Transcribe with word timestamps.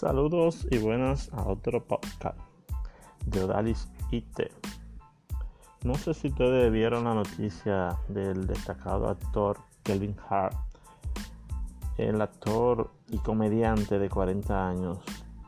Saludos 0.00 0.66
y 0.70 0.78
buenas 0.78 1.30
a 1.34 1.46
otro 1.46 1.84
podcast 1.84 2.38
de 3.26 3.44
Odalis 3.44 3.86
IT. 4.10 4.50
No 5.84 5.94
sé 5.94 6.14
si 6.14 6.28
ustedes 6.28 6.72
vieron 6.72 7.04
la 7.04 7.12
noticia 7.12 7.98
del 8.08 8.46
destacado 8.46 9.10
actor 9.10 9.58
Kelvin 9.82 10.16
Hart, 10.26 10.56
el 11.98 12.18
actor 12.22 12.90
y 13.10 13.18
comediante 13.18 13.98
de 13.98 14.08
40 14.08 14.68
años 14.70 15.00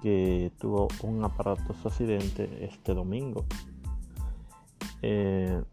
que 0.03 0.53
tuvo 0.59 0.89
un 1.03 1.25
aparatoso 1.25 1.89
accidente 1.89 2.63
este 2.63 2.93
domingo. 2.93 3.47
Eh, 5.01 5.65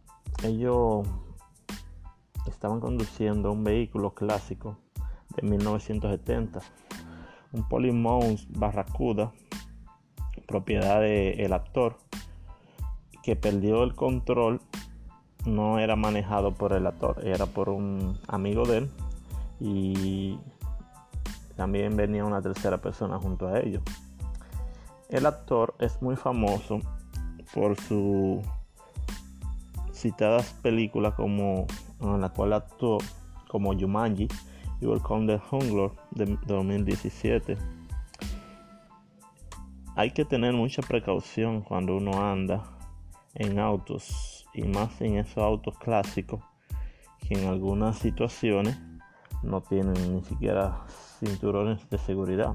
ellos 0.44 1.06
estaban 2.46 2.80
conduciendo 2.80 3.52
un 3.52 3.66
vehículo 3.66 4.14
clásico 4.14 4.78
de 5.36 5.46
1970 5.50 6.62
un 7.52 7.68
Polymount 7.68 8.40
Barracuda, 8.50 9.32
propiedad 10.48 11.02
del 11.02 11.54
actor, 11.54 11.98
que 13.24 13.36
perdió 13.36 13.84
el 13.84 13.94
control, 13.96 14.62
no 15.46 15.80
era 15.80 15.96
manejado 15.96 16.54
por 16.54 16.74
el 16.74 16.88
actor, 16.88 17.26
era 17.26 17.46
por 17.46 17.70
un 17.70 18.20
amigo 18.28 18.66
de 18.66 18.78
él 18.80 18.92
y 19.60 20.40
también 21.56 21.96
venía 21.96 22.26
una 22.26 22.42
tercera 22.42 22.78
persona 22.78 23.20
junto 23.20 23.48
a 23.48 23.60
ellos. 23.60 23.84
El 25.10 25.26
actor 25.26 25.76
es 25.80 26.02
muy 26.02 26.16
famoso 26.16 26.80
por 27.54 27.80
sus 27.82 28.42
citadas 29.94 30.54
películas 30.62 31.14
como 31.16 31.66
en 32.00 32.22
la 32.22 32.30
cual 32.30 32.54
actuó 32.54 33.00
como 33.50 33.74
Jumanji 33.78 34.28
y 34.82 34.86
Welcome 34.86 35.28
the 35.28 35.42
Hunger 35.52 35.92
de 36.12 36.38
2017. 36.48 37.58
Hay 39.96 40.12
que 40.12 40.24
tener 40.24 40.54
mucha 40.54 40.82
precaución 40.82 41.62
cuando 41.62 41.98
uno 41.98 42.24
anda 42.24 42.64
en 43.36 43.60
autos 43.60 44.48
y 44.54 44.64
más 44.64 45.02
en 45.02 45.18
esos 45.18 45.38
autos 45.38 45.78
clásicos 45.78 46.42
que 47.20 47.36
en 47.36 47.50
algunas 47.50 48.00
situaciones 48.00 48.80
no 49.44 49.62
tienen 49.62 50.16
ni 50.16 50.24
siquiera 50.24 50.86
cinturones 51.20 51.90
de 51.90 51.98
seguridad. 51.98 52.54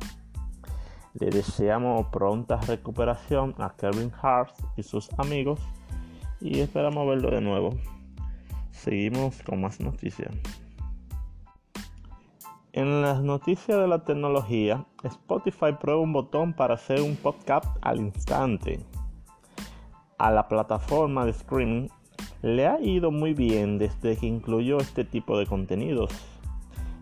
Le 1.14 1.31
deseamos 1.31 2.06
pronta 2.06 2.56
recuperación 2.56 3.55
a 3.59 3.75
Kevin 3.77 4.11
Hart 4.22 4.55
y 4.77 4.83
sus 4.83 5.11
amigos 5.19 5.61
y 6.41 6.61
esperamos 6.61 7.06
verlo 7.06 7.31
de 7.31 7.41
nuevo. 7.41 7.70
Seguimos 8.70 9.42
con 9.42 9.61
más 9.61 9.81
noticias. 9.81 10.34
En 12.77 13.03
las 13.03 13.22
noticias 13.22 13.78
de 13.78 13.86
la 13.86 14.00
tecnología, 14.00 14.84
Spotify 15.05 15.75
prueba 15.80 16.00
un 16.00 16.12
botón 16.12 16.55
para 16.55 16.75
hacer 16.75 17.03
un 17.03 17.14
podcast 17.14 17.69
al 17.83 18.00
instante. 18.00 18.81
A 20.19 20.33
la 20.33 20.48
plataforma 20.48 21.25
de 21.25 21.31
streaming 21.31 21.86
le 22.42 22.66
ha 22.66 22.81
ido 22.81 23.12
muy 23.12 23.33
bien 23.33 23.78
desde 23.78 24.16
que 24.16 24.27
incluyó 24.27 24.78
este 24.78 25.05
tipo 25.05 25.39
de 25.39 25.47
contenidos. 25.47 26.11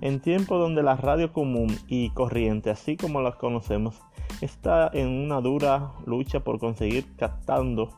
En 0.03 0.21
tiempos 0.21 0.61
donde 0.61 0.83
la 0.83 0.97
radio 0.97 1.33
común 1.33 1.75
y 1.89 2.11
corriente, 2.11 2.69
así 2.69 2.99
como 2.99 3.23
las 3.23 3.37
conocemos, 3.37 3.99
está 4.43 4.91
en 4.93 5.09
una 5.09 5.41
dura 5.41 5.93
lucha 6.05 6.41
por 6.41 6.59
conseguir 6.59 7.07
captando 7.17 7.89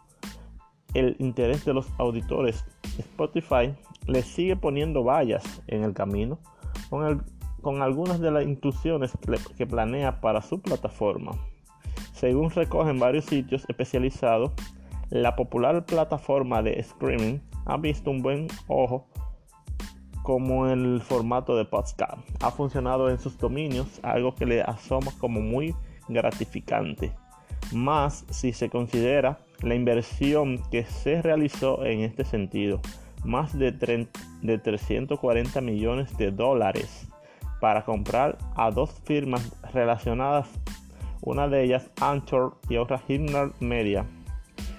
el 0.95 1.17
interés 1.19 1.65
de 1.65 1.75
los 1.75 1.89
auditores, 1.99 2.65
Spotify 2.99 3.75
le 4.07 4.23
sigue 4.23 4.55
poniendo 4.55 5.03
vallas 5.03 5.61
en 5.67 5.83
el 5.83 5.93
camino 5.93 6.39
con 6.89 7.05
el 7.07 7.21
con 7.65 7.83
algunas 7.83 8.21
de 8.21 8.31
las 8.31 8.45
inclusiones 8.45 9.11
que 9.57 9.67
planea 9.67 10.21
para 10.21 10.43
su 10.43 10.61
plataforma. 10.61 11.33
Según 12.13 12.51
recogen 12.51 13.01
varios 13.01 13.25
sitios 13.25 13.65
especializados, 13.69 14.53
la 15.11 15.35
popular 15.35 15.85
plataforma 15.85 16.63
de 16.63 16.79
streaming 16.79 17.39
ha 17.65 17.77
visto 17.79 18.11
un 18.11 18.23
buen 18.23 18.49
ojo 18.69 19.07
como 20.23 20.69
el 20.69 21.01
formato 21.01 21.57
de 21.57 21.65
podcast. 21.65 22.19
Ha 22.43 22.51
funcionado 22.51 23.11
en 23.11 23.19
sus 23.19 23.37
dominios, 23.39 23.99
algo 24.03 24.35
que 24.35 24.47
le 24.47 24.63
asoma 24.63 25.11
como 25.19 25.41
muy 25.41 25.75
gratificante. 26.09 27.13
Más 27.73 28.27
si 28.31 28.53
se 28.53 28.69
considera 28.69 29.39
la 29.63 29.75
inversión 29.75 30.63
que 30.71 30.85
se 30.85 31.23
realizó 31.23 31.85
en 31.85 32.01
este 32.01 32.25
sentido, 32.25 32.81
más 33.25 33.59
de, 33.59 33.73
de 34.43 34.59
340 34.59 35.61
millones 35.63 36.17
de 36.19 36.31
dólares 36.31 37.09
para 37.65 37.83
comprar 37.83 38.37
a 38.57 38.71
dos 38.71 38.91
firmas 39.05 39.51
relacionadas, 39.73 40.47
una 41.23 41.49
de 41.49 41.65
ellas 41.65 41.91
Anchor 41.99 42.59
y 42.69 42.77
otra 42.77 43.01
Himner 43.09 43.53
Media. 43.59 44.05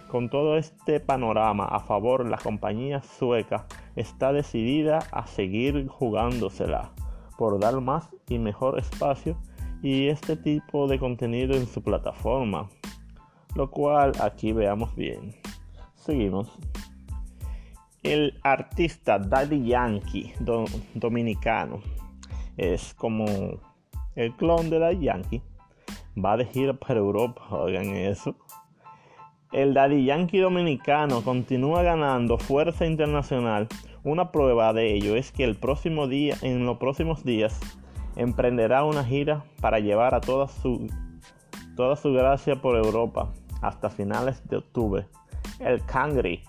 Con 0.08 0.30
todo 0.30 0.56
este 0.56 1.00
panorama 1.00 1.66
a 1.66 1.80
favor, 1.80 2.30
la 2.30 2.38
compañía 2.38 3.02
sueca 3.02 3.66
está 3.96 4.34
decidida 4.34 5.00
a 5.12 5.26
seguir 5.26 5.88
jugándosela 5.88 6.92
por 7.40 7.60
dar 7.60 7.82
más 7.82 8.08
y 8.30 8.38
mejor 8.38 8.78
espacio 8.78 9.36
y 9.82 10.10
este 10.10 10.38
tipo 10.38 10.88
de 10.88 11.00
contenido 11.00 11.56
en 11.56 11.66
su 11.66 11.82
plataforma, 11.82 12.70
lo 13.56 13.72
cual 13.72 14.12
aquí 14.22 14.52
veamos 14.52 14.96
bien. 14.96 15.36
Seguimos. 15.96 16.56
El 18.04 18.40
artista 18.44 19.18
Daddy 19.18 19.66
Yankee 19.66 20.34
dominicano 20.94 21.82
es 22.58 22.94
como 22.94 23.26
el 24.16 24.34
clon 24.36 24.70
de 24.70 24.80
la 24.80 24.94
Yankee. 24.94 25.42
Va 26.18 26.38
de 26.38 26.46
gira 26.46 26.74
para 26.74 27.00
Europa, 27.00 27.42
oigan 27.50 27.88
eso. 27.88 28.36
El 29.52 29.74
Daddy 29.74 30.06
Yankee 30.06 30.40
dominicano 30.40 31.22
continúa 31.22 31.84
ganando 31.84 32.38
fuerza 32.38 32.86
internacional. 32.86 33.68
Una 34.04 34.32
prueba 34.32 34.74
de 34.74 34.94
ello 34.94 35.16
es 35.16 35.32
que 35.32 35.44
el 35.44 35.56
próximo 35.56 36.08
día, 36.08 36.36
en 36.42 36.66
los 36.66 36.78
próximos 36.78 37.24
días, 37.24 37.60
emprenderá 38.16 38.84
una 38.84 39.04
gira 39.04 39.44
para 39.62 39.80
llevar 39.80 40.14
a 40.14 40.22
toda 40.22 40.48
su, 40.48 40.88
toda 41.76 41.96
su 41.96 42.14
gracia 42.14 42.62
por 42.62 42.76
Europa 42.76 43.32
hasta 43.62 43.90
finales 43.90 44.48
de 44.48 44.58
octubre. 44.58 45.08
El 45.60 45.84
Cangri 45.86 46.44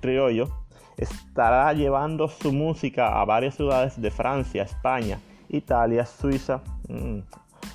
criollo 0.00 0.48
estará 0.96 1.72
llevando 1.72 2.28
su 2.28 2.52
música 2.52 3.20
a 3.20 3.24
varias 3.24 3.54
ciudades 3.54 4.00
de 4.00 4.10
Francia, 4.10 4.62
España, 4.62 5.18
Italia, 5.50 6.06
Suiza, 6.06 6.62
mm, 6.88 7.20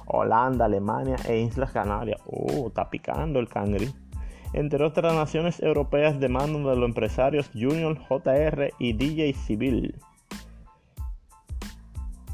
Holanda, 0.08 0.66
Alemania 0.66 1.18
e 1.28 1.40
Islas 1.40 1.72
Canarias. 1.72 2.19
Oh, 2.25 2.68
está 2.68 2.90
picando 2.90 3.40
el 3.40 3.47
cangri. 3.47 3.94
Entre 4.53 4.84
otras 4.84 5.13
naciones 5.13 5.62
europeas 5.62 6.19
de 6.19 6.30
mano 6.30 6.69
de 6.69 6.75
los 6.75 6.88
empresarios 6.88 7.50
Junior 7.53 7.97
JR 8.08 8.72
y 8.80 8.94
DJ 8.94 9.34
Civil. 9.34 9.96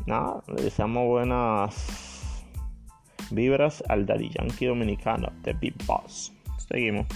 Nada, 0.06 0.44
le 0.48 0.64
deseamos 0.64 1.08
buenas 1.08 2.46
vibras 3.32 3.84
al 3.88 4.06
Daddy 4.06 4.30
Yankee 4.30 4.66
dominicano, 4.66 5.30
The 5.44 5.54
Big 5.54 5.76
Boss. 5.86 6.32
Seguimos. 6.68 7.08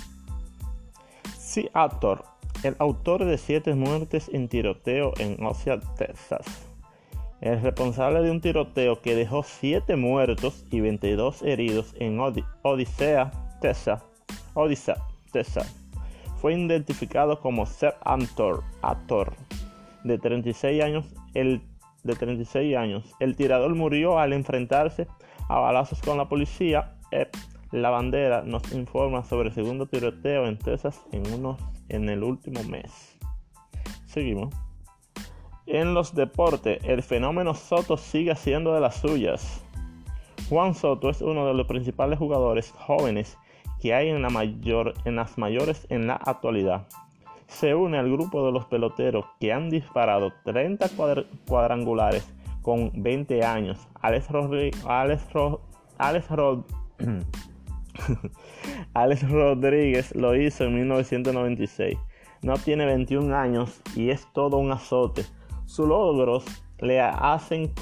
Sí, 1.38 1.70
actor, 1.74 2.26
el 2.64 2.76
autor 2.80 3.26
de 3.26 3.38
siete 3.38 3.76
muertes 3.76 4.30
en 4.34 4.48
tiroteo 4.48 5.14
en 5.20 5.44
Osea, 5.46 5.80
Texas 5.98 6.65
el 7.42 7.62
responsable 7.62 8.22
de 8.22 8.32
un 8.32 8.42
tiroteo 8.42 9.02
que 9.02 9.16
dejó 9.16 9.44
7 9.44 9.96
muertos 9.96 10.66
y 10.72 10.80
22 10.80 11.44
heridos 11.44 11.94
en 12.00 12.20
Odisea, 12.20 13.32
Texas, 13.62 14.04
Odisea, 14.54 14.98
Texas, 15.32 15.76
fue 16.42 16.54
identificado 16.54 17.40
como 17.40 17.66
Seth 17.66 17.96
Antor, 18.04 18.64
actor 18.82 19.34
de 20.04 20.18
36 20.18 20.84
años. 20.84 21.06
El, 21.34 21.62
de 22.04 22.14
36 22.14 22.78
años. 22.78 23.04
El 23.20 23.36
tirador 23.36 23.74
murió 23.76 24.20
al 24.20 24.32
enfrentarse 24.32 25.08
a 25.50 25.60
balazos 25.60 26.02
con 26.02 26.18
la 26.18 26.30
policía. 26.30 26.96
la 27.72 27.90
bandera 27.90 28.44
nos 28.44 28.72
informa 28.72 29.24
sobre 29.24 29.50
el 29.50 29.56
segundo 29.56 29.88
tiroteo 29.88 30.46
en 30.48 30.58
Texas 30.58 31.02
en, 31.12 31.28
unos, 31.34 31.60
en 31.90 32.08
el 32.10 32.24
último 32.24 32.64
mes. 32.64 33.18
Seguimos. 34.06 34.54
En 35.68 35.96
los 35.96 36.14
deportes, 36.14 36.80
el 36.84 37.02
fenómeno 37.02 37.56
Soto 37.56 37.98
sigue 37.98 38.36
siendo 38.36 38.76
de 38.76 38.82
las 38.82 38.98
suyas. 38.98 39.64
Juan 40.48 40.76
Soto 40.76 41.10
es 41.10 41.24
uno 41.24 41.48
de 41.48 41.56
los 41.56 41.66
principales 41.66 42.20
jugadores 42.20 42.72
jóvenes 42.78 43.36
que 43.82 43.96
hay 43.96 44.10
en, 44.10 44.22
las 44.22 44.32
mayores 45.40 45.88
en 45.90 46.06
la 46.06 46.14
actualidad. 46.14 46.88
Se 47.48 47.74
une 47.74 47.98
al 47.98 48.12
grupo 48.12 48.46
de 48.46 48.52
los 48.52 48.66
peloteros 48.66 49.26
que 49.40 49.54
han 49.54 49.72
disparado 49.72 50.34
30 50.44 50.88
cuadrangulares 51.48 52.32
con 52.62 52.92
20 52.94 53.44
años. 53.44 53.80
Alex, 54.02 54.28
Alex, 54.88 55.24
Alex 58.94 59.32
Rodríguez 59.32 60.16
lo 60.16 60.36
hizo 60.36 60.66
en 60.66 60.76
1996. 60.76 61.98
No 62.44 62.54
tiene 62.60 62.86
21 62.86 63.36
años 63.36 63.82
y 63.96 64.12
es 64.12 64.28
todo 64.32 64.58
un 64.58 64.72
azote 64.72 65.26
sus 65.66 65.88
logros 65.88 66.46
le 66.80 67.00
hacen 67.02 67.74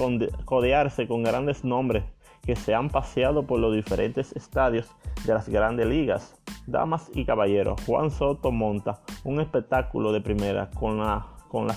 codearse 0.46 1.08
con 1.08 1.24
grandes 1.24 1.64
nombres 1.64 2.04
que 2.44 2.56
se 2.56 2.76
han 2.76 2.90
paseado 2.90 3.48
por 3.48 3.60
los 3.60 3.74
diferentes 3.74 4.34
estadios 4.34 4.90
de 5.26 5.34
las 5.34 5.48
grandes 5.48 5.88
ligas. 5.88 6.36
Damas 6.68 7.10
y 7.14 7.26
caballeros, 7.26 7.82
Juan 7.86 8.12
Soto 8.12 8.52
monta 8.52 9.02
un 9.24 9.40
espectáculo 9.40 10.12
de 10.12 10.22
primera 10.22 10.70
con, 10.72 11.02
con, 11.50 11.68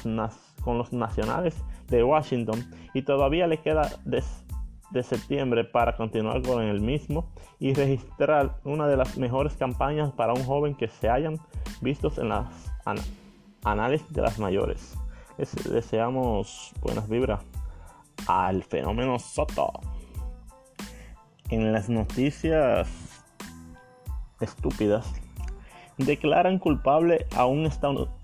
los 0.78 0.92
nacionales 0.92 1.56
de 1.88 2.02
Washington 2.02 2.68
y 2.94 3.02
todavía 3.02 3.46
le 3.46 3.58
queda 3.58 3.88
de 4.04 5.02
septiembre 5.02 5.64
para 5.64 5.96
continuar 5.96 6.42
con 6.42 6.62
el 6.62 6.80
mismo 6.80 7.30
y 7.58 7.72
registrar 7.74 8.58
una 8.64 8.88
de 8.88 8.96
las 8.96 9.16
mejores 9.16 9.54
campañas 9.56 10.12
para 10.12 10.32
un 10.32 10.44
joven 10.44 10.74
que 10.74 10.88
se 10.88 11.08
hayan 11.08 11.38
visto 11.80 12.12
en 12.18 12.30
las 12.30 12.46
análisis 13.64 14.12
de 14.12 14.22
las 14.22 14.38
mayores. 14.38 14.96
Deseamos 15.36 16.72
buenas 16.80 17.08
vibras 17.08 17.44
al 18.26 18.62
fenómeno 18.62 19.18
Soto. 19.18 19.70
En 21.50 21.72
las 21.72 21.88
noticias 21.90 22.88
estúpidas, 24.40 25.12
declaran 25.98 26.58
culpable 26.58 27.26
a 27.36 27.46
un 27.46 27.70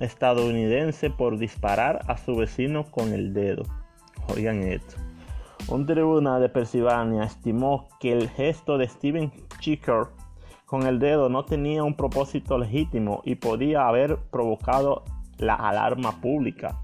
estadounidense 0.00 1.10
por 1.10 1.38
disparar 1.38 2.00
a 2.08 2.16
su 2.16 2.34
vecino 2.34 2.90
con 2.90 3.12
el 3.12 3.32
dedo. 3.34 3.62
Oigan 4.34 4.62
esto. 4.62 4.96
Un 5.68 5.86
tribunal 5.86 6.40
de 6.40 6.48
Pensilvania 6.48 7.24
estimó 7.24 7.88
que 8.00 8.12
el 8.12 8.28
gesto 8.30 8.78
de 8.78 8.88
Steven 8.88 9.32
Chicker 9.60 10.06
con 10.66 10.86
el 10.86 10.98
dedo 10.98 11.28
no 11.28 11.44
tenía 11.44 11.84
un 11.84 11.94
propósito 11.94 12.58
legítimo 12.58 13.20
y 13.24 13.34
podía 13.34 13.86
haber 13.86 14.16
provocado 14.30 15.04
la 15.38 15.54
alarma 15.54 16.20
pública. 16.20 16.78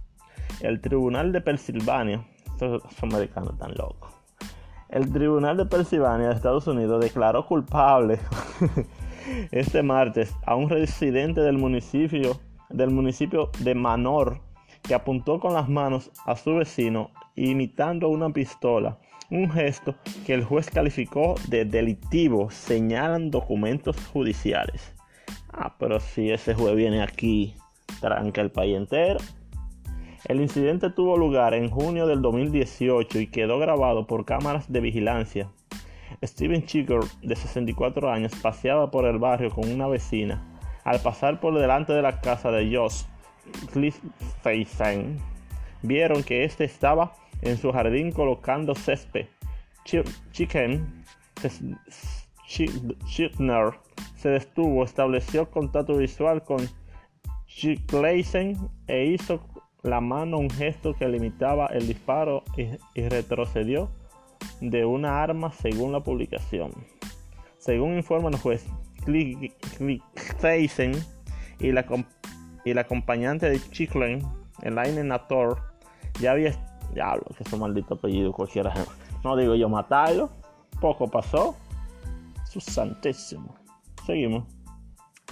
El 0.60 0.81
tribunal 0.81 1.31
de 1.32 1.40
Pensilvania, 1.40 2.26
estos 2.46 2.82
americanos 3.02 3.56
tan 3.58 3.75
locos, 3.75 4.12
el 4.88 5.12
tribunal 5.12 5.56
de 5.56 5.66
Pensilvania 5.66 6.28
de 6.28 6.34
Estados 6.34 6.66
Unidos 6.66 7.00
declaró 7.00 7.46
culpable 7.46 8.19
este 9.52 9.82
martes 9.84 10.34
a 10.46 10.56
un 10.56 10.69
residente 10.69 11.43
del 11.43 11.58
municipio, 11.58 12.40
del 12.70 12.90
municipio 12.90 13.50
de 13.60 13.75
Manor 13.75 14.40
que 14.82 14.94
apuntó 14.94 15.38
con 15.38 15.52
las 15.52 15.69
manos 15.69 16.10
a 16.25 16.34
su 16.34 16.56
vecino 16.56 17.11
imitando 17.37 18.08
una 18.08 18.31
pistola, 18.31 18.99
un 19.31 19.50
gesto 19.50 19.94
que 20.26 20.34
el 20.34 20.43
juez 20.43 20.70
calificó 20.70 21.34
de 21.49 21.66
delictivo, 21.66 22.50
señalan 22.50 23.31
documentos 23.31 23.96
judiciales. 24.12 24.94
Ah, 25.52 25.76
pero 25.78 26.00
si 26.00 26.31
ese 26.31 26.54
juez 26.54 26.75
viene 26.75 27.02
aquí, 27.02 27.54
tranca 28.00 28.40
el 28.40 28.50
país 28.50 28.76
entero. 28.76 29.19
El 30.24 30.40
incidente 30.40 30.90
tuvo 30.90 31.16
lugar 31.16 31.54
en 31.54 31.70
junio 31.70 32.06
del 32.06 32.22
2018 32.22 33.20
y 33.20 33.26
quedó 33.28 33.58
grabado 33.58 34.06
por 34.06 34.24
cámaras 34.24 34.70
de 34.70 34.80
vigilancia. 34.80 35.50
Steven 36.24 36.64
Chicker, 36.64 37.00
de 37.22 37.36
64 37.36 38.10
años, 38.10 38.32
paseaba 38.42 38.90
por 38.90 39.04
el 39.04 39.18
barrio 39.18 39.50
con 39.50 39.70
una 39.70 39.86
vecina. 39.86 40.42
Al 40.84 41.00
pasar 41.00 41.38
por 41.40 41.54
delante 41.54 41.92
de 41.92 42.02
la 42.02 42.20
casa 42.20 42.50
de 42.50 42.74
Josh 42.76 43.02
Cliffeisen, 43.72 45.18
vieron 45.82 46.22
que 46.22 46.44
éste 46.44 46.64
estaba 46.64 47.14
en 47.42 47.56
su 47.56 47.70
jardín 47.72 48.10
colocando 48.10 48.74
césped. 48.74 49.26
Chicken 49.84 51.04
Schickner 52.48 53.74
se 54.16 54.28
detuvo, 54.30 54.84
estableció 54.84 55.50
contacto 55.50 55.96
visual 55.96 56.42
con 56.42 56.58
Chickleisen 57.46 58.56
e 58.86 59.06
hizo 59.06 59.40
la 59.82 60.00
mano 60.00 60.38
un 60.38 60.50
gesto 60.50 60.94
que 60.94 61.08
limitaba 61.08 61.66
el 61.66 61.86
disparo 61.86 62.42
y, 62.56 62.69
retrocedió 63.08 63.88
de 64.60 64.84
una 64.84 65.22
arma 65.22 65.52
según 65.52 65.92
la 65.92 66.00
publicación. 66.00 66.72
Según 67.58 67.96
informa 67.96 68.28
el 68.30 68.36
juez, 68.36 68.66
Clickleisen 69.76 70.92
y 71.60 71.72
la, 71.72 71.86
y 72.64 72.75
la 72.75 72.80
acompañante 72.82 73.48
de 73.50 73.60
Chicklen, 73.60 74.22
Elaine 74.62 75.04
Nator, 75.04 75.60
ya 76.20 76.32
había 76.32 76.52
Diablo, 76.92 77.25
que 77.36 77.44
su 77.44 77.56
maldito 77.56 77.94
apellido 77.94 78.32
cualquiera. 78.32 78.72
No 79.25 79.36
digo 79.36 79.54
yo 79.54 79.69
matarlo. 79.69 80.30
Poco 80.80 81.08
pasó. 81.08 81.56
Su 82.44 82.60
santísimo. 82.60 83.54
Seguimos. 84.06 84.44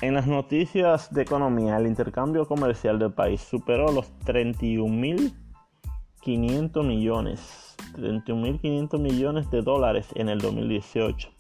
En 0.03 0.13
las 0.13 0.27
noticias 0.27 1.11
de 1.11 1.23
economía, 1.23 1.79
el 1.79 1.87
intercambio 1.87 2.47
comercial 2.47 2.99
del 2.99 3.15
país 3.15 3.41
superó 3.41 3.91
los 3.91 4.13
31.500 4.27 6.87
millones. 6.87 7.79
31.500 7.95 9.01
millones 9.01 9.51
de 9.51 9.63
dólares 9.63 10.09
en 10.15 10.29
el 10.29 10.39
2018. 10.39 11.31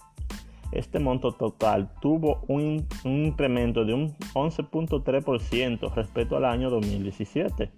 Este 0.72 0.98
monto 0.98 1.32
total 1.32 1.92
tuvo 2.00 2.40
un, 2.48 2.88
incremento 3.04 3.84
de 3.84 3.92
un 3.92 4.16
11.3% 4.32 5.92
respecto 5.94 6.38
al 6.38 6.46
año 6.46 6.70
2017 6.70 7.70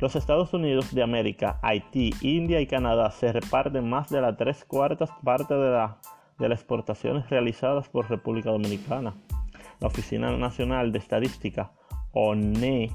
los 0.00 0.16
Estados 0.16 0.52
Unidos 0.52 0.94
de 0.94 1.02
América, 1.02 1.58
Haití, 1.62 2.12
India 2.20 2.60
y 2.60 2.66
Canadá 2.66 3.10
se 3.10 3.32
reparten 3.32 3.88
más 3.88 4.10
de 4.10 4.20
las 4.20 4.36
tres 4.36 4.64
cuartas 4.64 5.10
partes 5.22 5.56
de, 5.56 5.70
la, 5.70 5.98
de 6.38 6.48
las 6.48 6.58
exportaciones 6.58 7.30
realizadas 7.30 7.88
por 7.88 8.10
República 8.10 8.50
Dominicana. 8.50 9.14
La 9.84 9.88
Oficina 9.88 10.34
Nacional 10.34 10.92
de 10.92 10.98
Estadística, 10.98 11.72
ONE, 12.14 12.90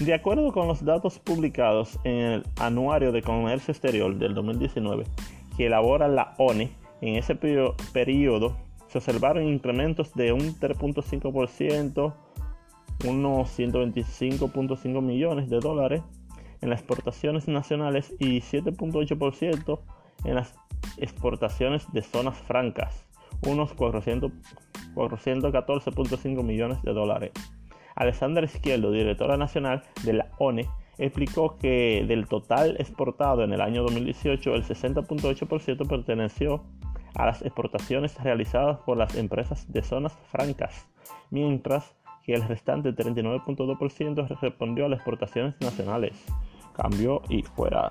De 0.00 0.14
acuerdo 0.14 0.52
con 0.52 0.68
los 0.68 0.84
datos 0.84 1.18
publicados 1.18 1.98
en 2.04 2.14
el 2.14 2.42
Anuario 2.58 3.12
de 3.12 3.22
Comercio 3.22 3.72
Exterior 3.72 4.14
del 4.16 4.34
2019 4.34 5.04
que 5.56 5.66
elabora 5.66 6.08
la 6.08 6.34
ONE, 6.38 6.70
en 7.00 7.16
ese 7.16 7.34
periodo 7.34 8.56
se 8.90 8.98
observaron 8.98 9.46
incrementos 9.46 10.12
de 10.14 10.32
un 10.32 10.58
3.5%, 10.58 12.14
unos 13.06 13.58
125.5 13.58 15.02
millones 15.02 15.48
de 15.48 15.60
dólares 15.60 16.02
en 16.60 16.68
las 16.70 16.80
exportaciones 16.80 17.46
nacionales 17.48 18.12
y 18.18 18.40
7.8% 18.40 19.78
en 20.24 20.34
las 20.34 20.54
exportaciones 20.98 21.86
de 21.92 22.02
zonas 22.02 22.36
francas 22.36 23.06
unos 23.46 23.76
414.5 23.76 26.42
millones 26.42 26.82
de 26.82 26.92
dólares. 26.92 27.30
Alexander 27.94 28.42
Izquierdo, 28.44 28.90
directora 28.92 29.36
nacional 29.36 29.82
de 30.04 30.14
la 30.14 30.30
ONE, 30.38 30.66
explicó 30.98 31.58
que 31.58 32.04
del 32.06 32.26
total 32.28 32.76
exportado 32.78 33.42
en 33.44 33.52
el 33.52 33.60
año 33.60 33.82
2018, 33.82 34.54
el 34.54 34.64
60.8% 34.64 35.88
perteneció 35.88 36.64
a 37.14 37.26
las 37.26 37.42
exportaciones 37.42 38.16
realizadas 38.22 38.78
por 38.78 38.96
las 38.96 39.14
empresas 39.16 39.70
de 39.72 39.82
zonas 39.82 40.12
francas, 40.30 40.88
mientras 41.30 41.94
que 42.24 42.34
el 42.34 42.46
restante 42.46 42.94
39.2% 42.94 44.40
respondió 44.40 44.86
a 44.86 44.88
las 44.88 44.98
exportaciones 44.98 45.54
nacionales. 45.60 46.24
Cambio 46.74 47.22
y 47.28 47.42
fuera. 47.42 47.90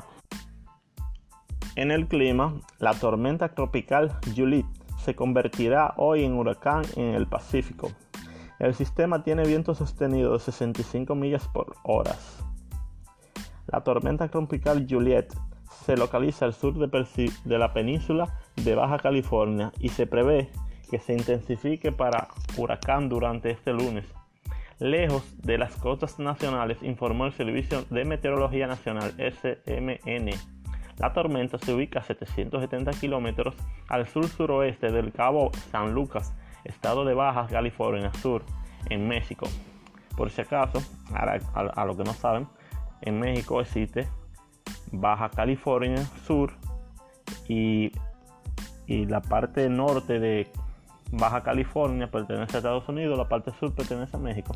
En 1.75 1.91
el 1.91 2.07
clima, 2.07 2.59
la 2.79 2.93
tormenta 2.93 3.49
tropical 3.49 4.17
Juliet 4.35 4.65
se 4.97 5.15
convertirá 5.15 5.93
hoy 5.97 6.25
en 6.25 6.33
huracán 6.33 6.83
en 6.95 7.15
el 7.15 7.27
Pacífico. 7.27 7.91
El 8.59 8.73
sistema 8.75 9.23
tiene 9.23 9.43
viento 9.45 9.73
sostenido 9.73 10.33
de 10.33 10.39
65 10.39 11.15
millas 11.15 11.47
por 11.47 11.75
hora. 11.83 12.15
La 13.67 13.81
tormenta 13.81 14.27
tropical 14.27 14.85
Juliet 14.89 15.33
se 15.85 15.95
localiza 15.95 16.45
al 16.45 16.53
sur 16.53 16.73
de, 16.73 17.31
de 17.45 17.57
la 17.57 17.73
península 17.73 18.37
de 18.63 18.75
Baja 18.75 18.97
California 18.97 19.71
y 19.79 19.89
se 19.89 20.07
prevé 20.07 20.49
que 20.89 20.99
se 20.99 21.13
intensifique 21.13 21.91
para 21.91 22.29
huracán 22.57 23.09
durante 23.09 23.51
este 23.51 23.73
lunes. 23.73 24.05
Lejos 24.79 25.23
de 25.41 25.57
las 25.57 25.75
costas 25.75 26.19
nacionales, 26.19 26.81
informó 26.83 27.25
el 27.25 27.33
Servicio 27.33 27.83
de 27.89 28.05
Meteorología 28.05 28.65
Nacional 28.67 29.13
SMN. 29.17 30.29
La 30.97 31.13
tormenta 31.13 31.57
se 31.57 31.73
ubica 31.73 31.99
a 31.99 32.03
770 32.03 32.91
kilómetros 32.91 33.55
al 33.87 34.07
sur-suroeste 34.07 34.91
del 34.91 35.11
Cabo 35.11 35.51
San 35.71 35.93
Lucas, 35.93 36.33
estado 36.63 37.05
de 37.05 37.13
Baja 37.13 37.47
California 37.47 38.11
Sur, 38.21 38.43
en 38.89 39.07
México. 39.07 39.47
Por 40.15 40.29
si 40.29 40.41
acaso, 40.41 40.81
a, 41.13 41.85
lo 41.85 41.95
que 41.95 42.03
no 42.03 42.13
saben, 42.13 42.47
en 43.01 43.19
México 43.19 43.61
existe 43.61 44.07
Baja 44.91 45.29
California 45.29 46.03
Sur 46.25 46.53
y, 47.47 47.91
y 48.89 49.05
la 49.05 49.21
parte 49.21 49.69
norte 49.69 50.19
de 50.19 50.47
Baja 51.11 51.43
California 51.43 52.09
pertenece 52.09 52.57
a 52.57 52.59
Estados 52.59 52.89
Unidos, 52.89 53.17
la 53.17 53.29
parte 53.29 53.51
sur 53.59 53.73
pertenece 53.73 54.17
a 54.17 54.19
México. 54.19 54.53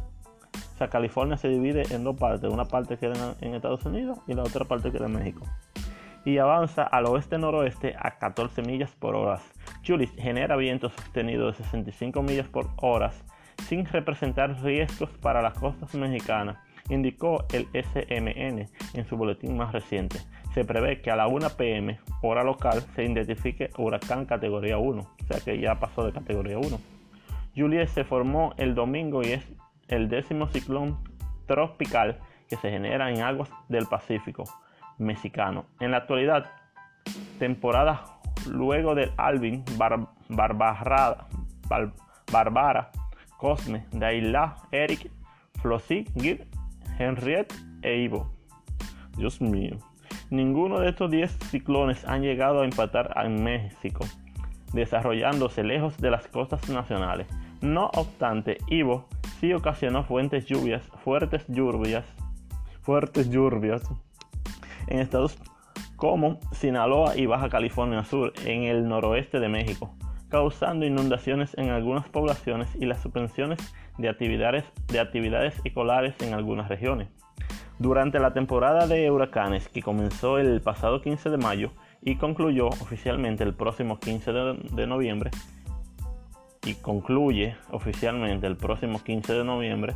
O 0.73 0.77
sea, 0.77 0.89
California 0.89 1.37
se 1.37 1.49
divide 1.49 1.83
en 1.91 2.03
dos 2.03 2.17
partes, 2.17 2.51
una 2.51 2.65
parte 2.65 2.97
queda 2.97 3.35
en 3.41 3.53
Estados 3.53 3.85
Unidos 3.85 4.17
y 4.27 4.33
la 4.33 4.41
otra 4.41 4.65
parte 4.65 4.91
queda 4.91 5.05
en 5.05 5.13
México. 5.13 5.45
Y 6.25 6.39
avanza 6.39 6.81
al 6.81 7.05
oeste-noroeste 7.05 7.95
a 7.97 8.17
14 8.17 8.63
millas 8.63 8.91
por 8.97 9.15
hora. 9.15 9.39
Julis 9.85 10.11
genera 10.17 10.55
viento 10.55 10.89
sostenido 10.89 11.47
de 11.47 11.53
65 11.53 12.23
millas 12.23 12.47
por 12.47 12.69
hora 12.77 13.11
sin 13.67 13.85
representar 13.85 14.61
riesgos 14.63 15.11
para 15.21 15.43
las 15.43 15.53
costas 15.53 15.93
mexicanas, 15.93 16.57
indicó 16.89 17.45
el 17.53 17.67
SMN 17.67 18.67
en 18.93 19.05
su 19.07 19.15
boletín 19.15 19.55
más 19.55 19.71
reciente. 19.71 20.19
Se 20.53 20.63
prevé 20.63 21.01
que 21.01 21.09
a 21.09 21.15
la 21.15 21.27
1 21.27 21.49
pm, 21.57 21.99
hora 22.21 22.43
local, 22.43 22.81
se 22.95 23.03
identifique 23.03 23.71
huracán 23.77 24.25
categoría 24.25 24.77
1, 24.77 25.01
o 25.01 25.07
sea 25.27 25.39
que 25.43 25.59
ya 25.59 25.79
pasó 25.79 26.05
de 26.05 26.11
categoría 26.11 26.59
1. 26.59 26.79
Juliet 27.55 27.87
se 27.87 28.03
formó 28.03 28.53
el 28.57 28.75
domingo 28.75 29.23
y 29.23 29.31
es 29.33 29.43
el 29.87 30.09
décimo 30.09 30.47
ciclón 30.47 30.97
tropical 31.47 32.19
que 32.47 32.55
se 32.57 32.69
genera 32.69 33.09
en 33.11 33.21
aguas 33.21 33.49
del 33.67 33.87
Pacífico 33.87 34.43
mexicano. 34.97 35.65
En 35.79 35.91
la 35.91 35.97
actualidad, 35.97 36.51
temporada 37.39 38.05
luego 38.49 38.95
del 38.95 39.11
Alvin, 39.17 39.63
Barbara, 42.29 42.91
Cosme, 43.37 43.85
Daila, 43.91 44.55
Eric, 44.71 45.09
Flossie, 45.61 46.05
Gil, 46.15 46.45
Henriette 46.99 47.53
e 47.81 47.97
Ivo. 47.97 48.31
Dios 49.17 49.41
mío. 49.41 49.77
Ninguno 50.33 50.79
de 50.79 50.89
estos 50.89 51.11
10 51.11 51.31
ciclones 51.51 52.05
han 52.05 52.23
llegado 52.23 52.61
a 52.61 52.65
empatar 52.65 53.13
en 53.23 53.43
México, 53.43 54.03
desarrollándose 54.73 55.63
lejos 55.63 55.95
de 55.97 56.09
las 56.09 56.27
costas 56.27 56.67
nacionales. 56.69 57.27
No 57.61 57.91
obstante, 57.93 58.57
Ivo 58.67 59.05
sí 59.39 59.53
ocasionó 59.53 60.03
fuertes 60.05 60.47
lluvias, 60.47 60.89
fuertes 61.03 61.45
lluvias, 61.47 62.03
fuertes 62.81 63.29
lluvias 63.29 63.83
en 64.87 65.01
estados 65.01 65.37
como 65.97 66.39
Sinaloa 66.51 67.15
y 67.15 67.27
Baja 67.27 67.49
California 67.49 68.03
Sur, 68.03 68.33
en 68.43 68.63
el 68.63 68.87
noroeste 68.87 69.39
de 69.39 69.49
México, 69.49 69.95
causando 70.29 70.83
inundaciones 70.83 71.55
en 71.59 71.69
algunas 71.69 72.09
poblaciones 72.09 72.69
y 72.73 72.87
las 72.87 73.03
suspensiones 73.03 73.59
de 73.99 74.09
actividades, 74.09 74.65
de 74.87 74.99
actividades 74.99 75.61
escolares 75.63 76.15
en 76.21 76.33
algunas 76.33 76.69
regiones. 76.69 77.09
Durante 77.83 78.17
la 78.17 78.31
temporada 78.31 78.87
de 78.87 79.11
huracanes 79.11 79.67
que 79.67 79.81
comenzó 79.81 80.37
el 80.37 80.61
pasado 80.61 81.01
15 81.01 81.29
de 81.29 81.35
mayo 81.35 81.71
y 82.01 82.15
concluyó 82.15 82.67
oficialmente 82.67 83.43
el 83.43 83.53
próximo 83.53 83.99
15 83.99 84.31
de, 84.31 84.87
noviembre, 84.87 85.31
y 86.65 86.75
concluye 86.75 87.57
oficialmente 87.71 88.47
el 88.47 88.55
próximo 88.55 89.03
15 89.03 89.33
de 89.33 89.43
noviembre, 89.43 89.95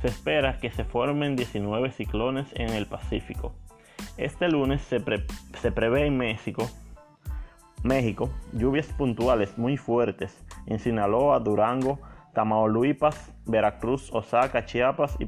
se 0.00 0.08
espera 0.08 0.58
que 0.60 0.70
se 0.70 0.84
formen 0.84 1.36
19 1.36 1.90
ciclones 1.90 2.48
en 2.54 2.70
el 2.70 2.86
Pacífico. 2.86 3.52
Este 4.16 4.48
lunes 4.48 4.80
se, 4.80 5.00
prevé 5.72 6.06
en 6.06 6.16
México, 6.16 6.66
México 7.82 8.30
lluvias 8.54 8.86
puntuales 8.94 9.58
muy 9.58 9.76
fuertes 9.76 10.42
en 10.64 10.78
Sinaloa, 10.78 11.38
Durango, 11.40 12.00
Tamaulipas, 12.32 13.34
Veracruz, 13.44 14.10
Osaka, 14.10 14.64
Chiapas 14.64 15.18
y, 15.18 15.26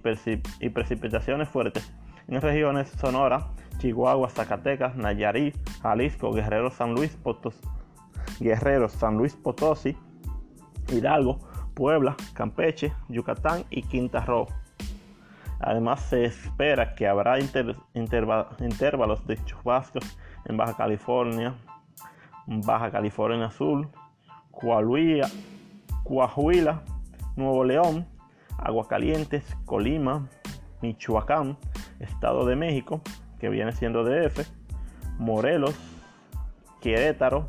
precipitaciones 0.71 1.51
fuertes 1.51 1.93
en 2.29 2.41
regiones 2.41 2.89
Sonora, 3.01 3.49
Chihuahua, 3.79 4.29
Zacatecas, 4.29 4.97
Nayarit, 4.97 5.57
Jalisco, 5.83 6.33
Guerrero, 6.33 6.71
San 6.71 6.95
Luis, 6.95 7.17
Potosí, 7.17 7.59
Guerrero, 8.41 8.89
San 8.89 9.17
Luis 9.17 9.35
Potosí, 9.35 9.97
Hidalgo, 10.93 11.39
Puebla, 11.75 12.17
Campeche, 12.35 12.93
Yucatán 13.09 13.65
y 13.71 13.83
Quintana 13.83 14.27
Roo. 14.27 14.47
Además 15.61 16.03
se 16.03 16.25
espera 16.25 16.95
que 16.95 17.09
habrá 17.09 17.39
intervalos 17.41 19.27
de 19.27 19.45
chubascos 19.45 20.05
en 20.45 20.57
Baja 20.57 20.77
California, 20.77 21.55
Baja 22.47 22.91
California 22.91 23.51
Sur, 23.51 23.89
Coahuila, 24.53 25.29
Coahuila 26.05 26.83
Nuevo 27.39 27.63
León, 27.63 28.05
Aguascalientes, 28.59 29.45
Colima, 29.65 30.29
Michoacán, 30.83 31.57
Estado 32.01 32.45
de 32.47 32.57
México, 32.57 33.01
que 33.39 33.49
viene 33.49 33.73
siendo 33.73 34.05
DF, 34.05 34.47
Morelos, 35.19 35.75
Querétaro, 36.81 37.49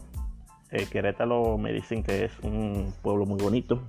eh, 0.71 0.87
Querétaro 0.89 1.57
me 1.57 1.71
dicen 1.71 2.03
que 2.03 2.25
es 2.25 2.39
un 2.41 2.93
pueblo 3.01 3.25
muy 3.25 3.41
bonito, 3.41 3.81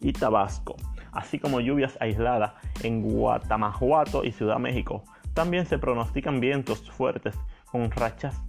y 0.00 0.12
Tabasco, 0.12 0.76
así 1.12 1.38
como 1.38 1.60
lluvias 1.60 1.96
aisladas 2.00 2.52
en 2.82 3.02
Guatamajuato 3.02 4.24
y 4.24 4.32
Ciudad 4.32 4.58
México. 4.58 5.04
También 5.32 5.66
se 5.66 5.78
pronostican 5.78 6.40
vientos 6.40 6.90
fuertes 6.90 7.36
con 7.70 7.90
rachas 7.90 8.40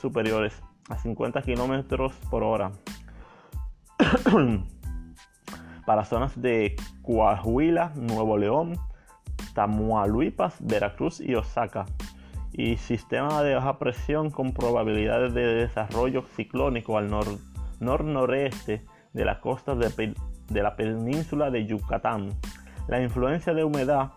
superiores 0.00 0.62
a 0.88 0.98
50 0.98 1.42
kilómetros 1.42 2.14
por 2.30 2.42
hora. 2.42 2.72
para 5.86 6.04
zonas 6.04 6.40
de 6.40 6.76
Coahuila, 7.02 7.92
Nuevo 7.96 8.38
León, 8.38 8.78
Tamaulipas, 9.54 10.56
Veracruz 10.60 11.20
y 11.20 11.34
Osaka. 11.34 11.86
Y 12.52 12.76
sistema 12.76 13.42
de 13.42 13.54
baja 13.54 13.78
presión 13.78 14.30
con 14.30 14.52
probabilidades 14.52 15.32
de 15.32 15.54
desarrollo 15.54 16.22
ciclónico 16.36 16.98
al 16.98 17.10
nor-noreste 17.80 18.84
de 19.12 19.24
la 19.24 19.40
costa 19.40 19.74
de, 19.74 20.14
la 20.50 20.76
península 20.76 21.50
de 21.50 21.66
Yucatán. 21.66 22.28
La 22.88 23.00
influencia 23.00 23.54
de 23.54 23.64
humedad 23.64 24.12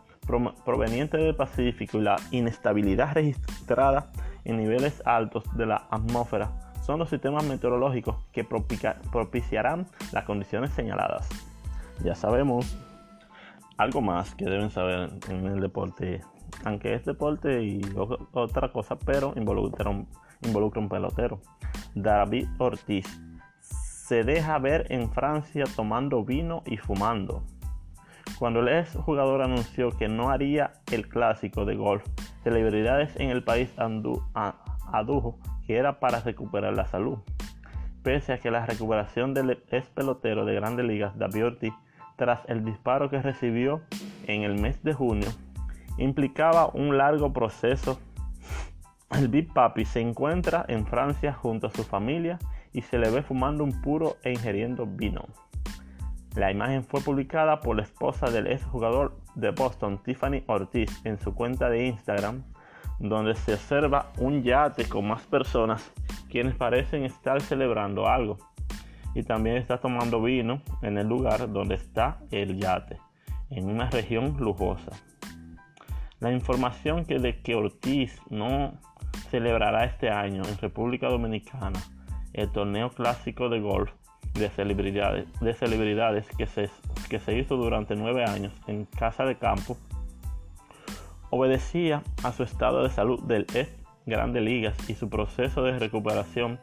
proveniente 0.66 1.18
del 1.18 1.36
Pacífico 1.36 2.00
y 2.00 2.02
la 2.02 2.18
inestabilidad 2.32 3.14
registrada 3.14 4.12
en 4.44 4.58
niveles 4.58 5.02
altos 5.06 5.44
de 5.56 5.68
la 5.68 5.88
atmósfera 5.90 6.52
son 6.82 7.00
los 7.00 7.10
sistemas 7.10 7.46
meteorológicos 7.46 8.18
que 8.32 8.44
propiciarán 8.44 9.88
las 10.12 10.24
condiciones 10.26 10.72
señaladas 10.72 11.30
ya 12.04 12.16
sabemos 12.16 12.78
algo 13.78 14.02
más 14.02 14.36
que 14.36 14.46
deben 14.46 14.70
saber 14.70 15.10
en 15.30 15.46
el 15.46 15.60
deporte, 15.60 16.22
aunque 16.64 16.94
es 16.94 17.06
deporte 17.06 17.64
y 17.64 17.82
otra 18.34 18.72
cosa, 18.72 18.98
pero 18.98 19.34
involucra 19.36 19.90
un, 19.90 20.08
involucra 20.42 20.82
un 20.82 20.90
pelotero. 20.90 21.42
David 21.94 22.48
Ortiz 22.58 23.06
se 23.60 24.24
deja 24.24 24.58
ver 24.60 24.86
en 24.90 25.12
Francia 25.12 25.64
tomando 25.76 26.24
vino 26.24 26.64
y 26.66 26.78
fumando. 26.78 27.44
Cuando 28.38 28.60
el 28.60 28.68
ex 28.68 28.96
jugador 28.96 29.42
anunció 29.42 29.92
que 29.92 30.08
no 30.08 30.30
haría 30.30 30.74
el 30.92 31.08
clásico 31.08 31.66
de 31.66 31.76
golf, 31.76 32.04
celebridades 32.44 33.16
en 33.16 33.30
el 33.30 33.44
país 33.44 33.74
adujo 34.92 35.40
que 35.66 35.78
era 35.78 36.00
para 36.00 36.20
recuperar 36.20 36.76
la 36.76 36.86
salud. 36.86 37.20
Pese 38.04 38.34
a 38.34 38.40
que 38.40 38.52
la 38.52 38.66
recuperación 38.66 39.34
del 39.34 39.64
ex 39.72 39.88
pelotero 39.90 40.46
de 40.46 40.54
grandes 40.54 40.86
ligas, 40.86 41.18
David 41.18 41.46
Ortiz, 41.46 41.74
tras 42.16 42.42
el 42.48 42.64
disparo 42.64 43.10
que 43.10 43.22
recibió 43.22 43.82
en 44.28 44.44
el 44.44 44.60
mes 44.60 44.84
de 44.84 44.94
junio, 44.94 45.30
implicaba 45.98 46.68
un 46.68 46.98
largo 46.98 47.34
proceso. 47.34 48.00
El 49.12 49.28
Big 49.28 49.54
Papi 49.54 49.86
se 49.86 50.02
encuentra 50.02 50.66
en 50.68 50.86
Francia 50.86 51.34
junto 51.34 51.68
a 51.68 51.72
su 51.72 51.84
familia 51.84 52.40
y 52.74 52.82
se 52.82 52.98
le 52.98 53.10
ve 53.10 53.22
fumando 53.22 53.64
un 53.64 53.82
puro 53.82 54.18
e 54.24 54.32
ingiriendo 54.32 54.86
vino. 54.86 55.26
La 56.36 56.52
imagen 56.52 56.84
fue 56.84 57.00
publicada 57.00 57.62
por 57.62 57.78
la 57.78 57.84
esposa 57.84 58.30
del 58.30 58.48
ex 58.48 58.66
jugador 58.66 59.18
de 59.36 59.52
Boston, 59.52 60.02
Tiffany 60.04 60.44
Ortiz, 60.48 61.06
en 61.06 61.18
su 61.18 61.34
cuenta 61.34 61.70
de 61.70 61.86
Instagram, 61.88 62.44
donde 63.00 63.36
se 63.36 63.54
observa 63.54 64.12
un 64.20 64.44
yate 64.44 64.88
con 64.90 65.08
más 65.08 65.22
personas 65.24 65.92
quienes 66.30 66.56
parecen 66.56 67.06
estar 67.06 67.42
celebrando 67.42 68.08
algo 68.08 68.38
y 69.16 69.24
también 69.24 69.56
está 69.56 69.80
tomando 69.80 70.22
vino 70.22 70.62
en 70.82 70.98
el 70.98 71.08
lugar 71.08 71.52
donde 71.52 71.76
está 71.76 72.20
el 72.32 72.60
yate, 72.60 73.00
en 73.50 73.70
una 73.70 73.90
región 73.90 74.38
lujosa. 74.38 74.92
La 76.20 76.32
información 76.32 77.06
que 77.06 77.18
de 77.20 77.42
que 77.42 77.56
Ortiz 77.56 78.20
no 78.30 78.74
celebrará 79.30 79.86
este 79.86 80.10
año 80.10 80.44
en 80.44 80.58
República 80.58 81.08
Dominicana 81.08 81.80
el 82.34 82.52
torneo 82.52 82.90
clásico 82.90 83.50
de 83.50 83.62
golf 83.62 83.92
de 84.34 84.50
celebridades, 84.50 85.28
de 85.40 85.54
celebridades 85.54 86.28
que, 86.38 86.46
se, 86.46 86.70
que 87.10 87.20
se 87.20 87.38
hizo 87.38 87.56
durante 87.56 87.96
nueve 87.96 88.26
años 88.26 88.54
en 88.68 88.86
casa 88.86 89.24
de 89.24 89.38
campo 89.38 89.78
obedecía 91.30 92.04
a 92.24 92.34
su 92.34 92.44
estado 92.44 92.84
de 92.84 92.90
salud 92.90 93.22
del 93.24 93.46
ex 93.54 93.70
grandes 94.06 94.44
ligas 94.44 94.78
y 94.90 94.96
su 94.96 95.10
proceso 95.10 95.64
de 95.64 95.80
recuperación 95.80 96.60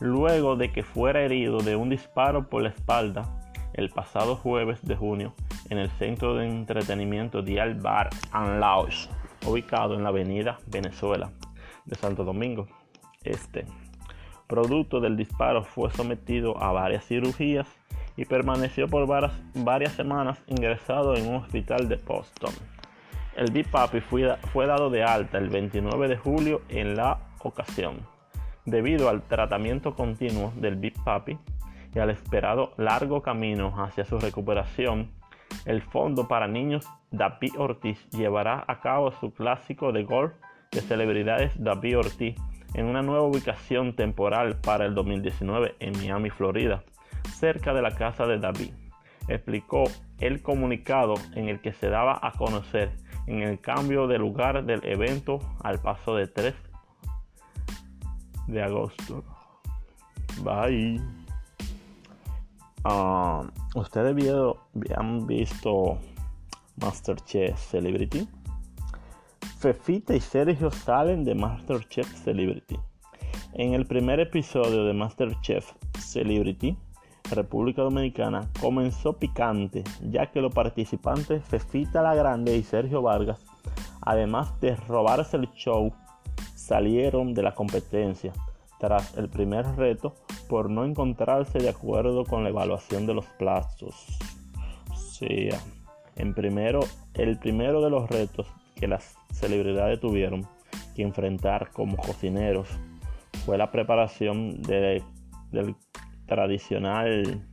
luego 0.00 0.56
de 0.56 0.72
que 0.72 0.82
fuera 0.82 1.22
herido 1.22 1.58
de 1.58 1.76
un 1.76 1.88
disparo 1.88 2.48
por 2.48 2.62
la 2.62 2.70
espalda 2.70 3.40
el 3.74 3.90
pasado 3.90 4.36
jueves 4.36 4.80
de 4.82 4.96
junio 4.96 5.34
en 5.68 5.78
el 5.78 5.90
centro 5.90 6.34
de 6.34 6.46
entretenimiento 6.46 7.42
Dial 7.42 7.74
Bar 7.74 8.10
and 8.32 8.60
Lounge, 8.60 9.08
ubicado 9.46 9.94
en 9.94 10.04
la 10.04 10.10
avenida 10.10 10.58
Venezuela 10.66 11.30
de 11.84 11.96
Santo 11.96 12.24
Domingo 12.24 12.66
Este. 13.22 13.66
Producto 14.46 15.00
del 15.00 15.16
disparo 15.16 15.64
fue 15.64 15.90
sometido 15.90 16.62
a 16.62 16.72
varias 16.72 17.04
cirugías 17.06 17.66
y 18.16 18.24
permaneció 18.26 18.88
por 18.88 19.06
varias, 19.06 19.92
semanas 19.92 20.38
ingresado 20.46 21.16
en 21.16 21.28
un 21.28 21.36
hospital 21.36 21.88
de 21.88 21.96
Boston. 21.96 22.52
El 23.36 23.50
Big 23.50 23.68
Papi 23.68 24.00
fue, 24.00 24.36
fue 24.52 24.66
dado 24.66 24.90
de 24.90 25.02
alta 25.02 25.38
el 25.38 25.48
29 25.48 26.06
de 26.06 26.16
julio 26.16 26.62
en 26.68 26.94
la 26.94 27.18
ocasión. 27.40 28.13
Debido 28.66 29.08
al 29.08 29.22
tratamiento 29.22 29.94
continuo 29.94 30.52
del 30.56 30.76
Big 30.76 30.94
Papi 31.04 31.38
y 31.94 31.98
al 31.98 32.10
esperado 32.10 32.72
largo 32.76 33.22
camino 33.22 33.74
hacia 33.76 34.04
su 34.04 34.18
recuperación, 34.18 35.10
el 35.66 35.82
Fondo 35.82 36.26
para 36.28 36.48
Niños 36.48 36.86
David 37.10 37.52
Ortiz 37.58 38.08
llevará 38.10 38.64
a 38.66 38.80
cabo 38.80 39.12
su 39.12 39.32
clásico 39.32 39.92
de 39.92 40.04
golf 40.04 40.32
de 40.72 40.80
celebridades 40.80 41.52
David 41.62 41.98
Ortiz 41.98 42.36
en 42.74 42.86
una 42.86 43.02
nueva 43.02 43.22
ubicación 43.22 43.94
temporal 43.94 44.56
para 44.56 44.84
el 44.86 44.94
2019 44.94 45.76
en 45.78 45.92
Miami, 45.98 46.30
Florida 46.30 46.82
cerca 47.34 47.74
de 47.74 47.82
la 47.82 47.94
casa 47.94 48.26
de 48.26 48.38
David. 48.38 48.72
Explicó 49.28 49.84
el 50.18 50.42
comunicado 50.42 51.14
en 51.34 51.48
el 51.48 51.60
que 51.60 51.72
se 51.72 51.88
daba 51.88 52.18
a 52.22 52.32
conocer 52.32 52.92
en 53.26 53.42
el 53.42 53.60
cambio 53.60 54.06
de 54.06 54.18
lugar 54.18 54.64
del 54.64 54.84
evento 54.84 55.40
al 55.62 55.80
paso 55.80 56.14
de 56.14 56.26
3 56.26 56.54
de 58.46 58.62
agosto. 58.62 59.24
Bye. 60.42 61.00
Ah, 62.84 63.42
¿Ustedes 63.74 64.14
han 64.96 65.26
visto 65.26 65.98
Masterchef 66.76 67.58
Celebrity? 67.58 68.28
Fefita 69.58 70.14
y 70.14 70.20
Sergio 70.20 70.70
salen 70.70 71.24
de 71.24 71.34
Masterchef 71.34 72.06
Celebrity. 72.22 72.78
En 73.54 73.72
el 73.72 73.86
primer 73.86 74.20
episodio 74.20 74.84
de 74.84 74.92
Masterchef 74.92 75.72
Celebrity, 75.98 76.76
República 77.30 77.82
Dominicana 77.82 78.50
comenzó 78.60 79.14
picante, 79.14 79.84
ya 80.02 80.30
que 80.30 80.42
los 80.42 80.52
participantes 80.52 81.42
Fefita 81.44 82.02
la 82.02 82.14
Grande 82.14 82.56
y 82.56 82.62
Sergio 82.62 83.00
Vargas, 83.00 83.40
además 84.02 84.60
de 84.60 84.76
robarse 84.76 85.38
el 85.38 85.50
show, 85.52 85.94
salieron 86.64 87.34
de 87.34 87.42
la 87.42 87.54
competencia 87.54 88.32
tras 88.78 89.16
el 89.18 89.28
primer 89.28 89.66
reto 89.76 90.14
por 90.48 90.70
no 90.70 90.84
encontrarse 90.84 91.58
de 91.58 91.68
acuerdo 91.68 92.24
con 92.24 92.42
la 92.42 92.48
evaluación 92.48 93.06
de 93.06 93.12
los 93.12 93.26
plazos. 93.38 93.94
Sea, 94.94 95.60
en 96.16 96.32
primero, 96.32 96.80
el 97.12 97.38
primero 97.38 97.82
de 97.82 97.90
los 97.90 98.08
retos 98.08 98.46
que 98.76 98.88
las 98.88 99.16
celebridades 99.30 100.00
tuvieron 100.00 100.46
que 100.96 101.02
enfrentar 101.02 101.70
como 101.70 101.96
cocineros 101.96 102.68
fue 103.44 103.58
la 103.58 103.70
preparación 103.70 104.62
de, 104.62 105.02
del 105.50 105.76
tradicional 106.26 107.46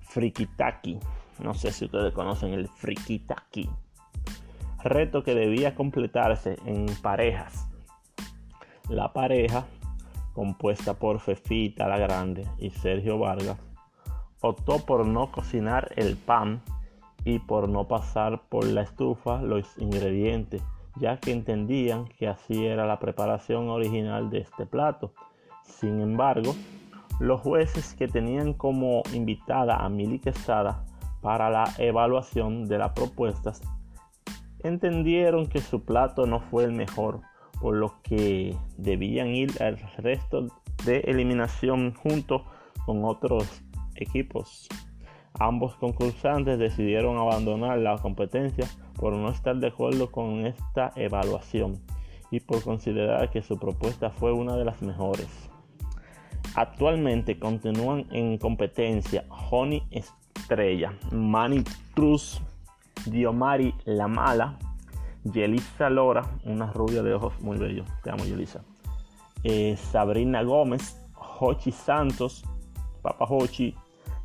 frikitaki. 0.00 0.98
No 1.42 1.54
sé 1.54 1.72
si 1.72 1.86
ustedes 1.86 2.12
conocen 2.12 2.52
el 2.52 2.68
frikitaki. 2.68 3.70
Reto 4.82 5.22
que 5.24 5.34
debía 5.34 5.74
completarse 5.74 6.56
en 6.66 6.86
parejas. 7.00 7.73
La 8.88 9.14
pareja, 9.14 9.64
compuesta 10.34 10.94
por 10.94 11.18
Fefita 11.18 11.88
la 11.88 11.96
Grande 11.96 12.46
y 12.58 12.68
Sergio 12.68 13.18
Vargas, 13.18 13.58
optó 14.42 14.84
por 14.84 15.06
no 15.06 15.32
cocinar 15.32 15.92
el 15.96 16.18
pan 16.18 16.60
y 17.24 17.38
por 17.38 17.68
no 17.68 17.88
pasar 17.88 18.42
por 18.50 18.66
la 18.66 18.82
estufa 18.82 19.40
los 19.40 19.78
ingredientes, 19.78 20.62
ya 20.96 21.18
que 21.18 21.32
entendían 21.32 22.04
que 22.18 22.28
así 22.28 22.66
era 22.66 22.86
la 22.86 22.98
preparación 22.98 23.70
original 23.70 24.28
de 24.28 24.40
este 24.40 24.66
plato. 24.66 25.14
Sin 25.62 26.00
embargo, 26.02 26.54
los 27.20 27.40
jueces 27.40 27.94
que 27.94 28.06
tenían 28.06 28.52
como 28.52 29.02
invitada 29.14 29.76
a 29.76 29.88
Mili 29.88 30.18
Quesada 30.18 30.84
para 31.22 31.48
la 31.48 31.64
evaluación 31.78 32.66
de 32.66 32.76
las 32.76 32.92
propuestas 32.92 33.62
entendieron 34.62 35.46
que 35.46 35.60
su 35.60 35.84
plato 35.84 36.26
no 36.26 36.40
fue 36.40 36.64
el 36.64 36.72
mejor, 36.72 37.20
por 37.64 37.76
lo 37.76 37.94
que 38.02 38.54
debían 38.76 39.28
ir 39.28 39.50
al 39.62 39.78
resto 39.96 40.48
de 40.84 40.98
eliminación 41.06 41.94
junto 41.94 42.44
con 42.84 43.06
otros 43.06 43.62
equipos. 43.94 44.68
Ambos 45.40 45.74
concursantes 45.76 46.58
decidieron 46.58 47.16
abandonar 47.16 47.78
la 47.78 47.96
competencia 47.96 48.68
por 48.96 49.14
no 49.14 49.30
estar 49.30 49.56
de 49.56 49.68
acuerdo 49.68 50.12
con 50.12 50.44
esta 50.46 50.92
evaluación 50.94 51.80
y 52.30 52.40
por 52.40 52.62
considerar 52.62 53.30
que 53.30 53.40
su 53.40 53.58
propuesta 53.58 54.10
fue 54.10 54.30
una 54.30 54.58
de 54.58 54.66
las 54.66 54.82
mejores. 54.82 55.48
Actualmente 56.56 57.38
continúan 57.38 58.04
en 58.10 58.36
competencia 58.36 59.24
Honey 59.50 59.82
Estrella, 59.90 60.92
Manny 61.12 61.64
Cruz, 61.94 62.42
Diomari 63.06 63.74
La 63.86 64.06
Mala, 64.06 64.58
Yelisa 65.24 65.88
Lora, 65.90 66.22
una 66.44 66.70
rubia 66.72 67.02
de 67.02 67.14
ojos 67.14 67.40
muy 67.40 67.56
bellos, 67.56 67.86
te 68.02 68.10
amo 68.10 68.24
Yelisa, 68.24 68.62
eh, 69.42 69.76
Sabrina 69.76 70.42
Gómez, 70.42 71.00
Hochi 71.40 71.72
Santos, 71.72 72.44
Papa 73.02 73.26
Hochi, 73.28 73.74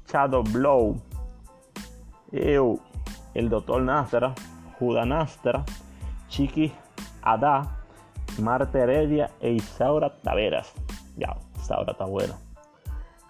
Chado 0.05 0.43
Blow, 0.43 1.01
Eu, 2.31 2.79
el 3.33 3.49
Doctor 3.49 3.81
Nastra, 3.81 4.33
Juda 4.77 5.05
Nastra, 5.05 5.63
Chiqui 6.27 6.71
Ada, 7.21 7.77
Marta 8.41 8.79
Heredia 8.79 9.31
e 9.39 9.51
Isaura 9.51 10.09
Taveras. 10.21 10.73
Ya 11.17 11.35
ahora 11.69 11.91
está 11.91 12.05
buena. 12.05 12.35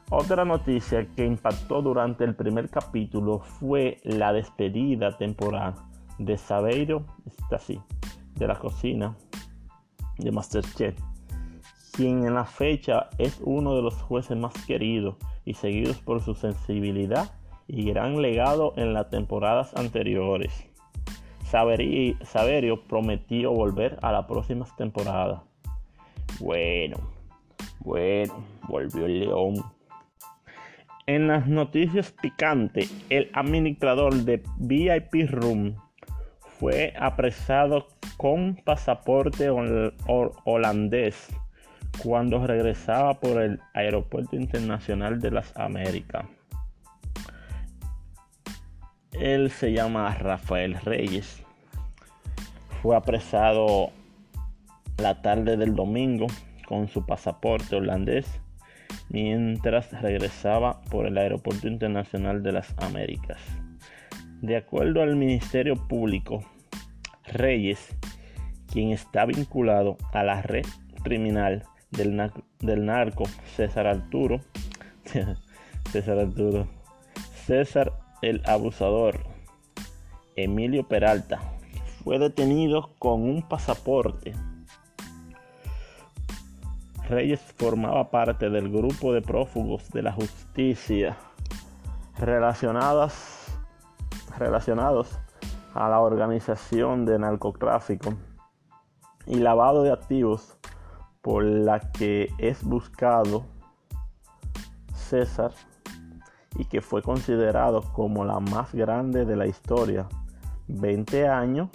Otra 0.10 0.44
noticia 0.44 1.06
que 1.16 1.26
impactó 1.26 1.82
durante 1.82 2.24
el 2.24 2.36
primer 2.36 2.70
capítulo 2.70 3.40
fue 3.40 4.00
la 4.04 4.34
despedida 4.34 5.18
temporal 5.18 5.76
de 6.20 6.38
Sabeiro 6.38 7.06
así, 7.52 7.80
de 8.36 8.48
la 8.48 8.60
cocina 8.60 9.16
de 10.18 10.32
Masterchef, 10.32 11.00
quien 11.94 12.26
en 12.26 12.36
la 12.36 12.46
fecha 12.46 13.10
es 13.18 13.40
uno 13.44 13.76
de 13.76 13.82
los 13.82 13.96
jueces 13.96 14.38
más 14.38 14.54
queridos 14.66 15.16
y 15.46 15.54
seguidos 15.54 16.00
por 16.00 16.22
su 16.22 16.36
sensibilidad 16.36 17.32
y 17.68 17.86
gran 17.86 18.22
legado 18.22 18.74
en 18.78 18.94
las 18.94 19.10
temporadas 19.10 19.76
anteriores. 19.76 20.66
Saberio 21.44 22.84
prometió 22.84 23.52
volver 23.52 23.98
a 24.02 24.12
las 24.12 24.26
próximas 24.26 24.76
temporadas. 24.76 25.42
Bueno, 26.40 26.98
bueno, 27.80 28.46
volvió 28.68 29.06
el 29.06 29.22
león. 29.22 29.56
En 31.08 31.28
las 31.28 31.48
noticias 31.48 32.12
picantes, 32.12 32.94
el 33.10 33.32
administrador 33.34 34.14
de 34.14 34.44
VIP 34.58 35.28
Room 35.28 35.76
fue 36.60 36.94
apresado 37.00 37.88
con 38.18 38.56
pasaporte 38.66 39.50
holandés 39.50 41.30
cuando 42.04 42.46
regresaba 42.46 43.14
por 43.20 43.42
el 43.42 43.62
Aeropuerto 43.74 44.36
Internacional 44.36 45.22
de 45.22 45.32
las 45.32 45.56
Américas. 45.56 46.26
Él 49.14 49.50
se 49.52 49.72
llama 49.72 50.14
Rafael 50.16 50.76
Reyes. 50.82 51.42
Fue 52.82 52.96
apresado 52.96 53.92
la 54.98 55.22
tarde 55.22 55.56
del 55.56 55.76
domingo 55.76 56.28
con 56.68 56.90
su 56.90 57.06
pasaporte 57.06 57.78
holandés 57.78 58.42
mientras 59.08 59.92
regresaba 60.02 60.82
por 60.92 61.08
el 61.08 61.18
Aeropuerto 61.18 61.70
Internacional 61.70 62.44
de 62.44 62.52
las 62.52 62.74
Américas. 62.80 63.40
De 64.42 64.56
acuerdo 64.56 65.02
al 65.02 65.18
Ministerio 65.18 65.76
Público, 65.76 66.46
Reyes, 67.26 67.94
quien 68.72 68.92
está 68.92 69.26
vinculado 69.26 69.98
a 70.14 70.24
la 70.24 70.42
red 70.42 70.66
criminal 71.04 71.66
del, 71.92 72.86
narco 72.86 73.26
César 73.58 73.86
Arturo, 73.86 74.40
César 75.92 76.20
Arturo, 76.20 76.70
César 77.46 77.92
el 78.22 78.42
abusador, 78.46 79.20
Emilio 80.38 80.88
Peralta, 80.88 81.42
fue 82.02 82.18
detenido 82.18 82.94
con 82.98 83.24
un 83.24 83.42
pasaporte. 83.42 84.34
Reyes 87.10 87.42
formaba 87.58 88.10
parte 88.10 88.50
del 88.50 88.70
grupo 88.70 89.12
de 89.12 89.22
prófugos 89.22 89.90
de 89.90 90.04
la 90.04 90.14
justicia 90.14 91.18
relacionados 94.40 95.20
a 95.74 95.90
la 95.90 96.00
organización 96.00 97.06
de 97.06 97.20
narcotráfico 97.20 98.14
y 99.26 99.36
lavado 99.36 99.84
de 99.84 99.92
activos 99.92 100.58
por 101.22 101.44
la 101.44 101.80
que 101.92 102.30
es 102.38 102.64
buscado 102.64 103.46
César 104.94 105.52
y 106.56 106.66
que 106.66 106.82
fue 106.82 107.02
considerado 107.02 107.82
como 107.94 108.26
la 108.26 108.40
más 108.40 108.74
grande 108.74 109.26
de 109.26 109.36
la 109.36 109.48
historia. 109.48 110.08
20 110.68 111.28
años 111.28 111.70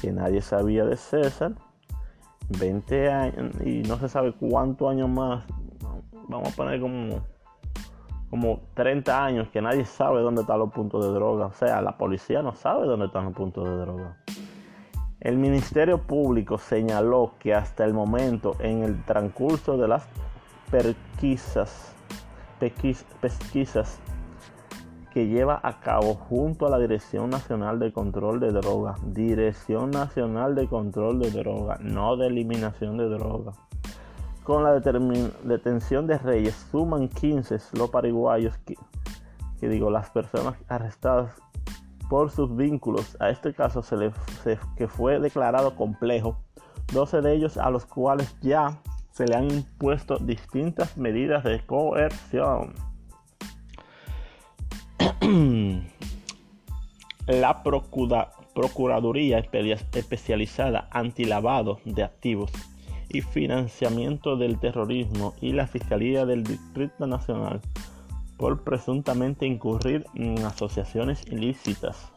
que 0.00 0.12
nadie 0.12 0.40
sabía 0.40 0.84
de 0.84 0.96
César. 0.96 1.54
20 2.48 3.10
años 3.10 3.54
y 3.64 3.82
no 3.82 3.98
se 3.98 4.08
sabe 4.08 4.32
cuántos 4.32 4.90
años 4.90 5.08
más. 5.08 5.44
Vamos 6.28 6.52
a 6.52 6.56
poner 6.56 6.80
como, 6.80 7.20
como 8.34 8.62
30 8.74 9.24
años 9.24 9.48
que 9.50 9.62
nadie 9.62 9.84
sabe 9.84 10.20
dónde 10.20 10.40
están 10.40 10.58
los 10.58 10.72
puntos 10.72 11.06
de 11.06 11.12
droga. 11.12 11.46
O 11.46 11.52
sea, 11.52 11.80
la 11.80 11.96
policía 11.96 12.42
no 12.42 12.52
sabe 12.52 12.84
dónde 12.84 13.06
están 13.06 13.26
los 13.26 13.32
puntos 13.32 13.64
de 13.64 13.76
droga. 13.76 14.16
El 15.20 15.38
Ministerio 15.38 15.98
Público 16.02 16.58
señaló 16.58 17.34
que 17.38 17.54
hasta 17.54 17.84
el 17.84 17.94
momento, 17.94 18.56
en 18.58 18.82
el 18.82 19.04
transcurso 19.04 19.76
de 19.76 19.86
las 19.86 20.08
pesquisas, 20.68 21.94
pesquisas 23.20 24.00
que 25.12 25.28
lleva 25.28 25.60
a 25.62 25.78
cabo 25.78 26.14
junto 26.14 26.66
a 26.66 26.70
la 26.70 26.80
Dirección 26.80 27.30
Nacional 27.30 27.78
de 27.78 27.92
Control 27.92 28.40
de 28.40 28.50
Drogas, 28.50 28.98
Dirección 29.14 29.92
Nacional 29.92 30.56
de 30.56 30.66
Control 30.66 31.20
de 31.20 31.30
Drogas, 31.30 31.80
no 31.82 32.16
de 32.16 32.26
eliminación 32.26 32.96
de 32.96 33.08
drogas. 33.10 33.56
Con 34.44 34.62
la 34.62 34.78
detención 34.78 36.06
de 36.06 36.18
Reyes 36.18 36.66
suman 36.70 37.08
15 37.08 37.58
los 37.72 37.88
paraguayos 37.88 38.54
que, 38.58 38.76
digo, 39.66 39.88
las 39.88 40.10
personas 40.10 40.54
arrestadas 40.68 41.32
por 42.10 42.30
sus 42.30 42.54
vínculos 42.54 43.16
a 43.20 43.30
este 43.30 43.54
caso 43.54 43.82
se 43.82 43.96
le, 43.96 44.12
que 44.76 44.86
fue 44.86 45.18
declarado 45.18 45.74
complejo, 45.74 46.36
12 46.92 47.22
de 47.22 47.32
ellos 47.34 47.56
a 47.56 47.70
los 47.70 47.86
cuales 47.86 48.36
ya 48.42 48.78
se 49.12 49.26
le 49.26 49.34
han 49.34 49.50
impuesto 49.50 50.18
distintas 50.18 50.98
medidas 50.98 51.42
de 51.44 51.64
coerción. 51.64 52.74
La 57.26 57.62
Procuraduría 57.62 59.38
Especializada 59.38 60.86
Antilavado 60.90 61.78
de 61.86 62.02
Activos 62.02 62.52
y 63.14 63.22
Financiamiento 63.22 64.36
del 64.36 64.58
Terrorismo 64.58 65.34
y 65.40 65.52
la 65.52 65.66
Fiscalía 65.66 66.26
del 66.26 66.42
Distrito 66.42 67.06
Nacional 67.06 67.60
por 68.36 68.62
presuntamente 68.62 69.46
incurrir 69.46 70.04
en 70.14 70.38
asociaciones 70.44 71.24
ilícitas, 71.28 72.10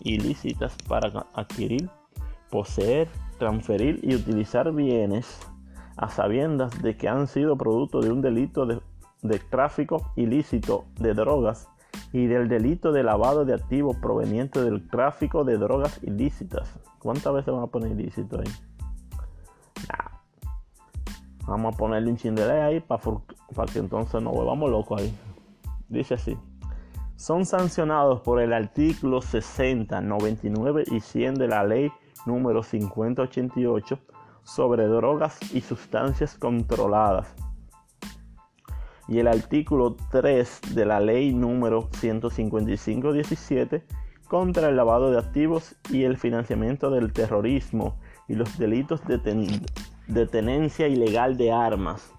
ilícitas 0.00 0.76
para 0.86 1.26
adquirir, 1.34 1.88
poseer, 2.50 3.08
transferir 3.38 4.00
y 4.02 4.14
utilizar 4.14 4.72
bienes 4.72 5.40
a 5.96 6.10
sabiendas 6.10 6.82
de 6.82 6.96
que 6.96 7.08
han 7.08 7.26
sido 7.26 7.56
producto 7.56 8.00
de 8.00 8.12
un 8.12 8.20
delito 8.20 8.66
de, 8.66 8.80
tráfico 9.50 10.12
ilícito 10.14 10.84
de 11.00 11.14
drogas 11.14 11.68
y 12.12 12.26
del 12.26 12.48
delito 12.48 12.92
de 12.92 13.02
lavado 13.02 13.44
de 13.46 13.54
activos 13.54 13.96
proveniente 13.96 14.62
del 14.62 14.88
tráfico 14.88 15.44
de 15.44 15.56
drogas 15.56 15.98
ilícitas. 16.02 16.78
¿Cuántas 16.98 17.32
veces 17.32 17.54
van 17.54 17.62
a 17.62 17.66
poner 17.68 17.92
ilícito 17.92 18.38
ahí? 18.38 18.52
Vamos 21.46 21.74
a 21.74 21.78
ponerle 21.78 22.10
un 22.10 22.16
chin 22.16 22.34
de 22.34 22.50
ahí 22.60 22.80
para 22.80 23.00
que 23.72 23.78
entonces 23.78 24.22
no 24.22 24.30
volvamos 24.32 24.70
locos 24.70 25.00
ahí. 25.00 25.14
Dice 25.88 26.14
así. 26.14 26.36
Son 27.16 27.46
sancionados 27.46 28.20
por 28.20 28.40
el 28.40 28.52
artículo 28.52 29.22
60, 29.22 30.00
99 30.00 30.84
y 30.90 31.00
100 31.00 31.34
de 31.34 31.48
la 31.48 31.64
ley 31.64 31.90
número 32.26 32.62
5088 32.62 33.98
sobre 34.42 34.86
drogas 34.86 35.38
y 35.54 35.60
sustancias 35.60 36.36
controladas 36.36 37.34
y 39.08 39.18
el 39.18 39.28
artículo 39.28 39.96
3 40.10 40.74
de 40.74 40.84
la 40.84 41.00
ley 41.00 41.32
número 41.32 41.88
155-17 41.90 43.82
contra 44.28 44.68
el 44.68 44.76
lavado 44.76 45.10
de 45.10 45.18
activos 45.18 45.76
y 45.90 46.04
el 46.04 46.16
financiamiento 46.16 46.90
del 46.90 47.12
terrorismo 47.12 47.98
y 48.28 48.34
los 48.34 48.58
delitos 48.58 49.00
de, 50.06 50.26
tenencia 50.26 50.88
ilegal 50.88 51.36
de 51.36 51.52
armas, 51.52 52.12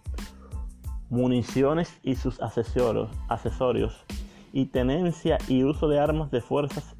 municiones 1.09 1.97
y 2.03 2.15
sus 2.15 2.39
accesorios, 2.41 4.05
y 4.53 4.65
tenencia 4.65 5.37
y 5.47 5.63
uso 5.63 5.87
de 5.87 5.99
armas 5.99 6.31
de 6.31 6.41
fuerzas 6.41 6.95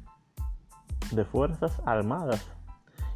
de 1.10 1.24
fuerzas 1.24 1.80
armadas 1.86 2.46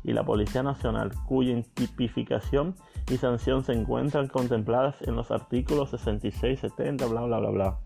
y 0.04 0.12
la 0.12 0.24
Policía 0.24 0.62
Nacional, 0.62 1.12
cuya 1.26 1.62
tipificación 1.74 2.74
y 3.10 3.16
sanción 3.16 3.64
se 3.64 3.72
encuentran 3.72 4.28
contempladas 4.28 4.96
en 5.02 5.14
los 5.14 5.30
artículos 5.30 5.90
66, 5.90 6.60
70, 6.60 7.06
bla, 7.06 7.22
bla, 7.22 7.38
bla, 7.38 7.50
bla. 7.50 7.78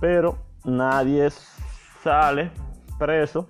Pero 0.00 0.38
nadie 0.64 1.28
sale 2.02 2.50
preso 2.98 3.48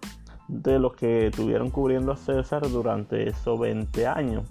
de 0.48 0.78
los 0.78 0.94
que 0.94 1.26
estuvieron 1.26 1.70
cubriendo 1.70 2.12
a 2.12 2.16
César 2.16 2.62
durante 2.70 3.28
esos 3.28 3.58
20 3.58 4.06
años. 4.06 4.48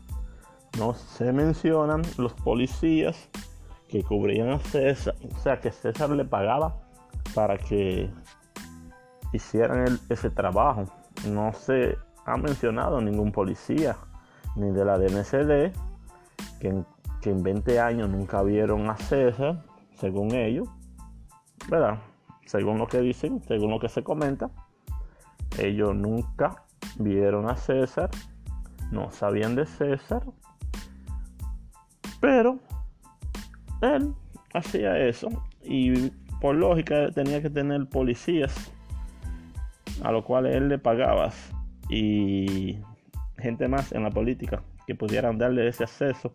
No 0.77 0.93
se 0.93 1.31
mencionan 1.31 2.01
los 2.17 2.33
policías 2.33 3.29
que 3.88 4.03
cubrían 4.03 4.49
a 4.49 4.59
César, 4.59 5.15
o 5.31 5.38
sea 5.38 5.59
que 5.59 5.71
César 5.71 6.09
le 6.09 6.25
pagaba 6.25 6.75
para 7.36 7.57
que 7.57 8.09
hicieran 9.33 9.99
ese 10.09 10.29
trabajo. 10.29 10.86
No 11.29 11.53
se 11.53 11.97
ha 12.25 12.38
mencionado 12.38 13.01
ningún 13.01 13.31
policía, 13.31 13.95
ni 14.55 14.71
de 14.71 14.86
la 14.86 14.97
DNCD, 14.97 15.75
que 16.59 16.67
en, 16.69 16.86
que 17.21 17.29
en 17.29 17.43
20 17.43 17.79
años 17.79 18.09
nunca 18.09 18.41
vieron 18.41 18.89
a 18.89 18.97
César, 18.97 19.63
según 19.95 20.33
ellos, 20.33 20.67
¿verdad? 21.69 21.99
Según 22.45 22.77
lo 22.77 22.88
que 22.88 22.99
dicen, 22.99 23.41
según 23.47 23.71
lo 23.71 23.79
que 23.79 23.89
se 23.89 24.03
comenta, 24.03 24.49
ellos 25.59 25.95
nunca 25.95 26.63
vieron 26.97 27.49
a 27.49 27.57
César, 27.57 28.09
no 28.91 29.12
sabían 29.12 29.55
de 29.55 29.65
César, 29.65 30.23
pero 32.23 32.57
él 33.81 34.13
hacía 34.53 34.97
eso 34.97 35.27
y 35.62 36.09
por 36.39 36.55
lógica 36.55 37.12
tenía 37.12 37.41
que 37.41 37.49
tener 37.49 37.86
policías 37.89 38.71
a 40.01 40.09
los 40.09 40.23
cuales 40.23 40.55
él 40.55 40.69
le 40.69 40.79
pagaba 40.79 41.33
y 41.89 42.77
gente 43.38 43.67
más 43.67 43.91
en 43.91 44.03
la 44.03 44.09
política 44.09 44.63
que 44.88 44.95
pudieran 44.95 45.38
darle 45.38 45.67
ese 45.67 45.83
acceso 45.83 46.33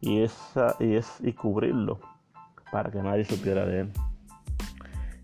y, 0.00 0.22
esa, 0.22 0.74
y, 0.80 0.96
es, 0.96 1.18
y 1.22 1.32
cubrirlo 1.34 2.00
para 2.72 2.90
que 2.90 3.00
nadie 3.00 3.24
supiera 3.24 3.64
de 3.64 3.82
él. 3.82 3.92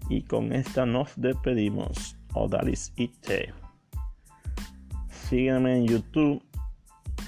Y 0.09 0.23
con 0.23 0.53
esta 0.53 0.87
nos 0.87 1.11
despedimos. 1.17 2.17
Odalis 2.35 2.93
IT. 2.95 3.53
Síganme 5.11 5.79
en 5.79 5.87
YouTube 5.89 6.41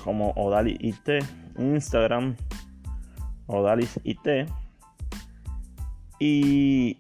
como 0.05 0.31
Odalis 0.37 0.79
IT, 0.81 1.25
Instagram 1.59 2.37
Odalis 3.51 3.99
IT 4.05 4.49
y 6.19 6.97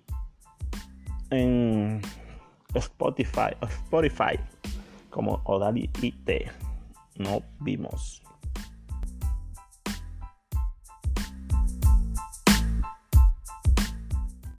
en 1.30 2.02
Spotify, 2.74 3.54
Spotify 3.62 4.38
como 5.10 5.40
Odalis 5.44 5.90
IT. 6.02 6.50
Nos 7.16 7.42
vimos. 7.60 8.22